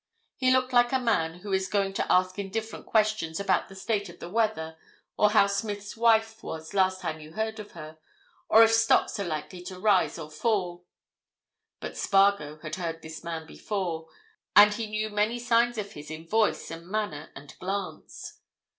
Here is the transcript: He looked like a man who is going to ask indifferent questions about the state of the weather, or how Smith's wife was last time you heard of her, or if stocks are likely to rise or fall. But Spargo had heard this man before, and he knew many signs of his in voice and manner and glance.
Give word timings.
He 0.35 0.49
looked 0.51 0.73
like 0.73 0.91
a 0.91 0.97
man 0.99 1.41
who 1.41 1.53
is 1.53 1.67
going 1.67 1.93
to 1.93 2.11
ask 2.11 2.39
indifferent 2.39 2.87
questions 2.87 3.39
about 3.39 3.69
the 3.69 3.75
state 3.75 4.09
of 4.09 4.17
the 4.17 4.31
weather, 4.31 4.75
or 5.15 5.29
how 5.29 5.45
Smith's 5.45 5.95
wife 5.95 6.41
was 6.41 6.73
last 6.73 7.01
time 7.01 7.19
you 7.19 7.33
heard 7.33 7.59
of 7.59 7.73
her, 7.73 7.99
or 8.49 8.63
if 8.63 8.71
stocks 8.71 9.19
are 9.19 9.23
likely 9.25 9.61
to 9.61 9.77
rise 9.77 10.17
or 10.17 10.31
fall. 10.31 10.87
But 11.79 11.97
Spargo 11.97 12.57
had 12.63 12.77
heard 12.77 13.03
this 13.03 13.23
man 13.23 13.45
before, 13.45 14.07
and 14.55 14.73
he 14.73 14.87
knew 14.87 15.11
many 15.11 15.37
signs 15.37 15.77
of 15.77 15.91
his 15.91 16.09
in 16.09 16.27
voice 16.27 16.71
and 16.71 16.87
manner 16.87 17.29
and 17.35 17.55
glance. 17.59 18.39